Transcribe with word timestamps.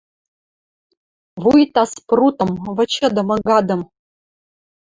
Вуйта 1.43 1.81
спрутым, 1.93 2.49
вычыдымы 2.75 3.35
гадым 3.47 3.81